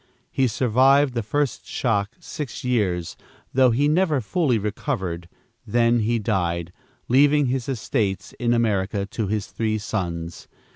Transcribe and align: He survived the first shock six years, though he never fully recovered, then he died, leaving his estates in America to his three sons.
He 0.31 0.47
survived 0.47 1.13
the 1.13 1.21
first 1.21 1.67
shock 1.67 2.15
six 2.19 2.63
years, 2.63 3.15
though 3.53 3.69
he 3.69 3.87
never 3.87 4.19
fully 4.19 4.57
recovered, 4.57 5.29
then 5.63 5.99
he 5.99 6.17
died, 6.17 6.73
leaving 7.07 7.45
his 7.45 7.69
estates 7.69 8.33
in 8.39 8.51
America 8.51 9.05
to 9.05 9.27
his 9.27 9.45
three 9.45 9.77
sons. 9.77 10.47